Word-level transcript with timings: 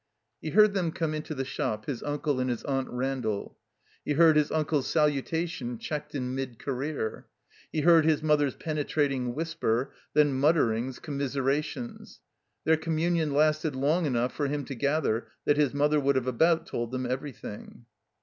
He 0.41 0.49
heard 0.49 0.73
them 0.73 0.91
come 0.91 1.13
into 1.13 1.35
the 1.35 1.45
shop, 1.45 1.85
his 1.85 2.01
Uncle 2.01 2.39
and 2.39 2.49
his 2.49 2.63
Aunt 2.63 2.89
Randall. 2.89 3.59
He 4.03 4.13
heard 4.13 4.35
his 4.35 4.51
uncle's 4.51 4.87
salutation 4.87 5.77
checked 5.77 6.15
in 6.15 6.33
mid 6.33 6.57
career. 6.57 7.27
He 7.71 7.81
heard 7.81 8.03
his 8.03 8.23
mother's 8.23 8.55
pene 8.55 8.77
trating 8.83 9.35
whisper, 9.35 9.93
then 10.15 10.33
mutterings, 10.33 10.97
commiserations. 10.97 12.19
Their 12.63 12.77
commtmion 12.77 13.31
lasted 13.31 13.75
long 13.75 14.05
enouglj 14.05 14.31
for 14.31 14.47
him 14.47 14.65
to 14.65 14.73
gather 14.73 15.27
that 15.45 15.57
his 15.57 15.71
mother 15.71 15.99
would 15.99 16.15
have 16.15 16.25
about 16.25 16.65
told 16.65 16.89
them 16.91 17.05
everything. 17.05 17.85